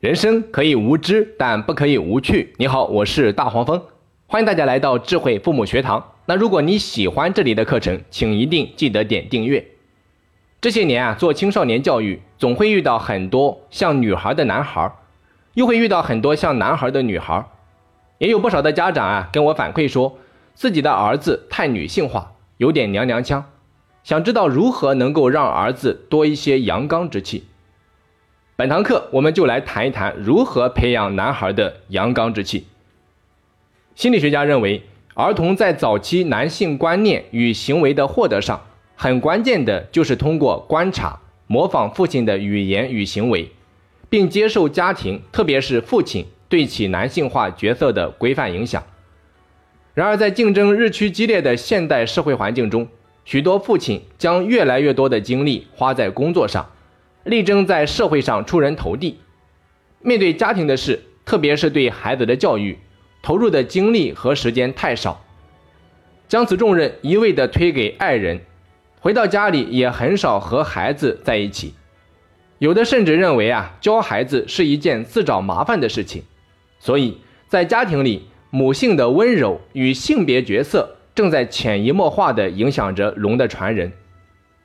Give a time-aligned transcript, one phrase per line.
[0.00, 2.54] 人生可以无知，但不可以无趣。
[2.56, 3.82] 你好，我是大黄蜂，
[4.26, 6.02] 欢迎大家来到智慧父母学堂。
[6.24, 9.62] 那如果你喜欢这里的课程，请一定记得点订阅。
[10.58, 14.90] 这些年啊，做青少年教育，总会遇到很多像女孩的男孩，
[15.52, 17.44] 又会遇到很多像男孩的女孩。
[18.16, 20.16] 也有不少的家长啊，跟我反馈说，
[20.54, 23.44] 自己的儿子太女性化，有点娘娘腔，
[24.02, 27.44] 想知道如何能够让儿子多一些阳刚之气。
[28.60, 32.66] 本堂课我们就来谈一谈如何培养男孩的阳刚之气。
[33.94, 34.82] 心理学家认为，
[35.14, 38.60] 儿童在早期男性观念与行为的获得上，
[38.94, 43.50] 很关键的就是通过观察、模仿父亲的语言与行为，
[44.10, 48.82] 并接受家庭，特别是父亲对其男性化角色的规范影响。
[49.94, 52.86] 然而，在竞争日趋激烈的现代社会环境中，
[53.24, 56.70] 许多父亲将越来越多的精力花在工作上。
[57.30, 59.20] 力争在社会上出人头地，
[60.02, 62.78] 面对家庭的事，特别是对孩子的教育，
[63.22, 65.24] 投入的精力和时间太少，
[66.28, 68.40] 将此重任一味地推给爱人，
[69.00, 71.74] 回到家里也很少和孩子在一起，
[72.58, 76.24] 有的甚至认为啊，教孩子是一件自找麻烦的事情，
[76.78, 83.92] 所以在家庭里，母性的温柔与性别角色正在潜移默化地影响着龙的传人，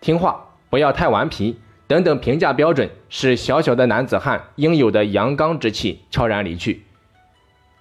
[0.00, 1.56] 听话，不要太顽皮。
[1.88, 6.82] 等等评价标准，使小小的男子汉应有的阳刚之气悄然离去。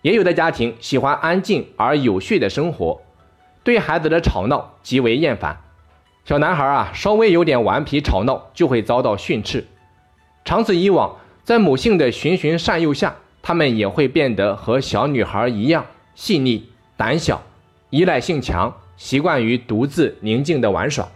[0.00, 3.02] 也有的家庭喜欢安静而有序的生活，
[3.62, 5.60] 对孩子的吵闹极为厌烦。
[6.24, 9.66] 小男孩啊，稍微有点顽皮吵闹，就会遭到训斥。
[10.46, 17.42] 长此以往，在母性的循循善诱下，他们也会变得和小女孩一样细腻、胆小、
[17.90, 21.08] 依赖性强，习惯于独自宁静的玩耍。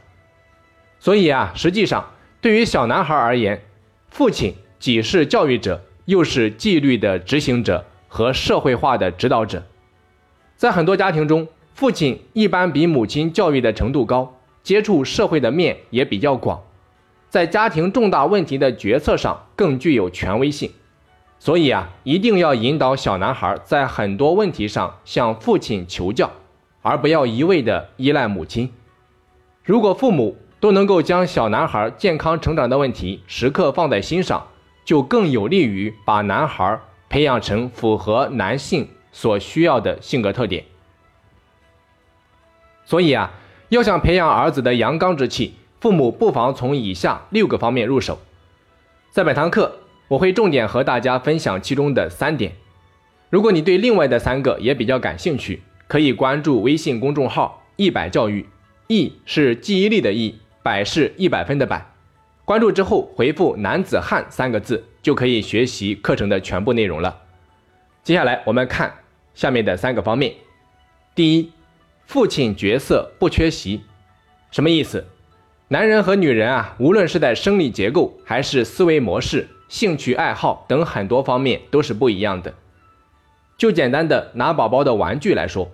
[0.99, 2.11] 所以啊，实际上。
[2.45, 3.63] 对于小男孩而言，
[4.11, 9.63] 父亲既是教育者，又是纪律的执行者和社会化的指导者。
[10.55, 16.63] 在很多家庭中，父亲一般比母亲教育的程度高，接触社会的面也比较广，
[17.31, 20.71] 在家庭重大问题的决策上更具有权威性。
[21.39, 26.31] 所以啊，一定要引导小男孩在很多问题上向父亲求教，
[26.83, 28.71] 而不要一味的依赖母亲。
[29.63, 34.47] 如果父母，都能够将小男孩健康成长的问题时刻放在心上，
[34.83, 36.81] 就更有利于把男孩
[37.11, 40.65] 培养成符合男性所需要的性格特点。
[42.87, 43.31] 所以啊，
[43.69, 48.19] 要想培养儿子的阳刚之气，父母不妨从以下六个方面入手。
[49.11, 52.53] 在本堂课，我会重点和大家分享其中的三点。
[53.29, 58.49] 如果你对另外的三个也比较感兴趣，可以关注微信公众号“一百教育
[58.89, 60.39] ”，“易”是记忆力的“易”。
[60.65, 61.93] 百是一百分的百，
[62.47, 67.19] 关注之后回复“男子汉”三个字，就可以学习课程的全部内容了。
[68.03, 68.95] 接下来我们看
[69.35, 70.33] 下面的三个方面。
[71.15, 71.53] 第一，
[72.07, 73.83] 父亲角色不缺席，
[74.51, 75.07] 什么意思？
[75.69, 82.55] 男人和女人啊，无论是在生理结构，还是思维模式、兴趣爱好等很多方面都是不一样的。
[83.59, 85.71] 就简单的拿宝宝的玩具来说，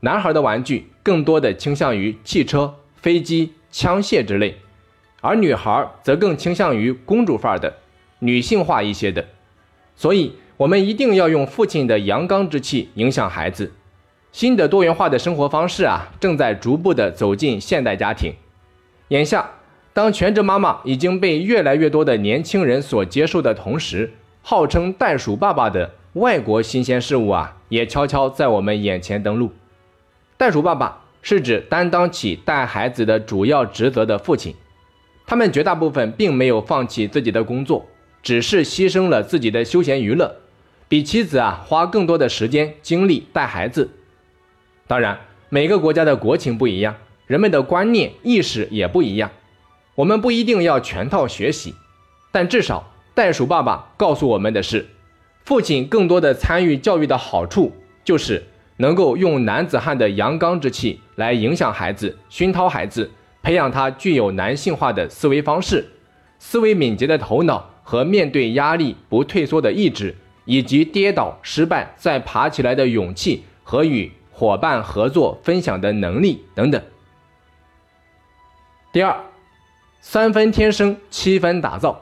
[0.00, 3.52] 男孩的玩具更多的倾向于汽车、飞机。
[3.76, 4.54] 枪械之类，
[5.20, 7.74] 而女孩则更倾向于公主范儿的、
[8.20, 9.26] 女性化一些的，
[9.96, 13.72] 所以我们一定要用父亲的阳刚之气影响孩子。
[14.30, 18.34] 新的多元化的生活方式啊，正在逐步的走进现代家庭。
[19.08, 19.50] 眼下，
[19.92, 29.50] 当全职妈妈已经被越来越多的年轻人所接受的同时，号称袋鼠爸爸的外国新鲜事物啊，也悄悄在我们眼前登陆。
[30.36, 31.00] 袋鼠爸爸。
[31.24, 34.54] 是指担当起带孩子的主要职责的父亲，
[35.26, 37.86] 他们绝大部分并没有放弃自己的工作，
[38.22, 40.36] 只是牺牲了自己的休闲娱乐，
[40.86, 43.88] 比妻子啊花更多的时间精力带孩子。
[44.86, 45.18] 当然，
[45.48, 46.94] 每个国家的国情不一样，
[47.26, 49.30] 人们的观念意识也不一样，
[49.94, 51.74] 我们不一定要全套学习，
[52.30, 54.86] 但至少袋鼠爸爸告诉我们的是，
[55.46, 57.72] 父亲更多的参与教育的好处
[58.04, 58.44] 就是。
[58.76, 63.10] 能够用男子汉的阳刚之气来影响孩子、熏陶孩子，
[63.42, 65.88] 培养他具有男性化的思维方式、
[66.38, 76.82] 思维敏捷的头脑和面对压力不退缩的意志，以及跌倒失败再爬起来的勇气和与伙伴合作分享的能力等等。
[78.92, 79.16] 第二，
[80.00, 82.00] 三分天生，七分打造。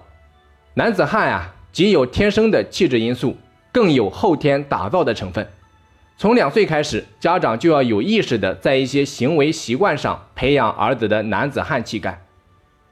[0.75, 3.37] 男子汉啊，既有天生的气质因素，
[3.71, 5.47] 更有后天打造的成分。
[6.23, 12.23] 从两岁开始，家长就要有意识的在一些行为习惯上培养儿子的男子汉气概。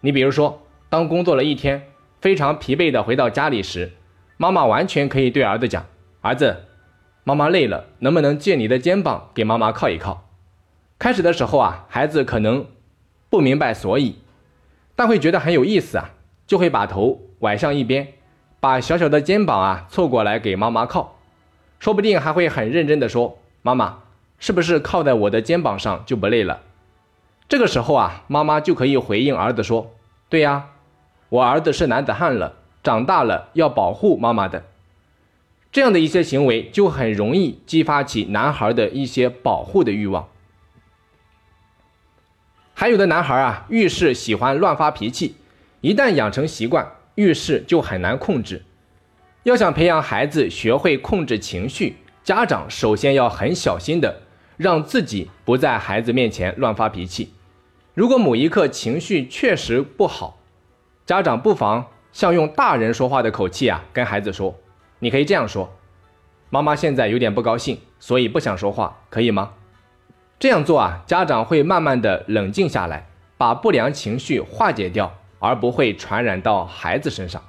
[0.01, 3.93] 你比如说，当工作了一天，非常疲惫的回到家里时，
[4.37, 5.87] 妈妈完全可以对儿子讲
[6.23, 6.65] ：“儿子，
[7.23, 10.27] 妈妈累了，能不能借你的肩膀给妈妈靠一靠？”
[10.99, 12.67] 开始的时候啊，孩子可能
[13.29, 14.17] 不明白所以，
[14.97, 16.11] 但会觉得很有意思啊，
[16.49, 18.09] 就会把头歪向一边，
[18.59, 21.20] 把小小的肩膀啊凑过来给妈妈靠，
[21.81, 23.99] 说不定还会很认真的说：“妈妈，
[24.39, 26.61] 是不是靠在我的肩膀上就不累了？”
[27.49, 29.91] 这个时候啊，妈妈就可以回应儿子说
[30.31, 30.69] ：“对呀，
[31.31, 34.65] 我儿子是男子汉了。”长大了要保护妈妈的，
[35.71, 40.29] 这样的一些行为就很容易激发起男孩的一些保护的欲望。
[42.73, 45.37] 还有的男孩啊，遇事喜欢乱发脾气，
[45.83, 48.65] 一旦养成习惯，遇事就很难控制。
[49.43, 54.23] 要想培养孩子学会控制情绪，家长首先要很小心的
[54.57, 57.33] 让自己不在孩子面前乱发脾气。
[57.95, 60.39] 如果某一刻情绪确实不好，
[61.07, 61.87] 家长不妨。
[62.13, 64.59] 像用大人说话的口气啊，跟孩子说，
[64.99, 65.73] 你可以这样说
[66.51, 69.53] ：“妈妈现在有点不高兴，所以不想说话，可以吗？”
[70.41, 73.07] 这样做啊，家长会慢慢的冷静下来，
[73.39, 77.41] 把不良情绪化解掉，而不会传染到孩子身上。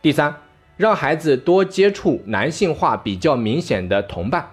[0.00, 0.34] 第三，
[0.76, 4.50] 让孩子多接触男性化比较明显的同伴。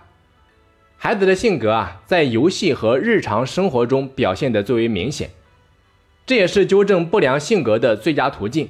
[0.98, 5.32] 孩子的性格啊，在游戏和日常生活中表现的最为明显，
[6.28, 8.70] 这也是纠正不良性格的最佳途径。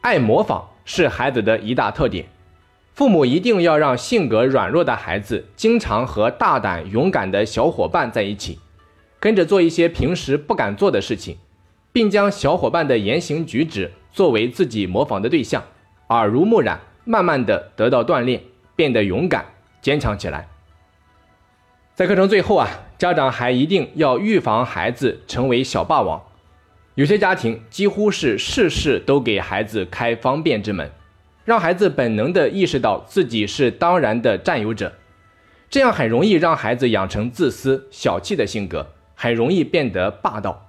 [0.00, 2.24] 爱模仿是孩子的一大特点，
[2.94, 8.58] 父母一定要让性格软弱的孩子经常和大胆勇敢的小伙伴在一起，
[9.18, 11.36] 跟着做一些平时不敢做的事情，
[11.92, 15.62] 并将小伙伴的言行举止作为自己模仿的对象，
[16.10, 18.42] 耳濡目染，慢慢的得到锻炼，
[18.74, 19.44] 变得勇敢
[19.80, 20.48] 坚强起来。
[21.94, 22.68] 在课程最后啊，
[22.98, 26.20] 家长还一定要预防孩子成为小霸王。
[26.96, 30.90] 有些家庭几乎是事事都给孩子开方便之门，
[31.44, 34.92] 让孩子本能的意识到自己是当然的占有者，
[35.68, 40.66] 这样很容易让孩子养成自私小气的性格，很容易变得霸道。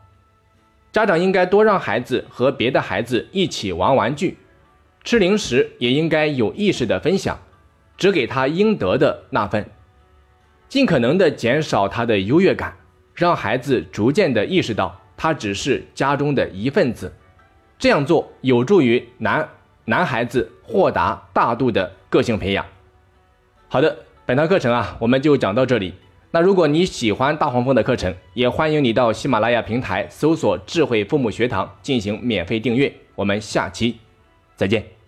[0.92, 4.38] 家长应该多让孩子和别的孩子一起玩玩具，
[5.04, 7.40] 吃零食也应该有意识的分享，
[7.98, 9.66] 只给他应得的那份，
[10.70, 12.76] 尽可能的减少他的优越感，
[13.16, 14.98] 让孩子逐渐的意识到。
[15.18, 17.14] 他只是家中的一份子，
[17.78, 19.48] 这样做有助于男
[19.86, 22.66] 男孩子豁达大度的个性培养。
[23.68, 23.96] 好的，
[24.26, 25.94] 本堂课程啊，我们就讲到这里。
[26.32, 32.92] 那如果你喜欢大黄蜂的课程，也欢迎你到喜马拉雅平台搜索“智慧父母学堂”进行免费订阅。
[33.14, 34.00] 我们下期
[34.62, 35.01] 再见。